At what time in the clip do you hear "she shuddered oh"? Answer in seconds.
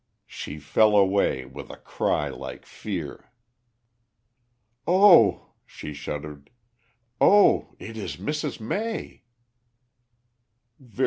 5.63-7.75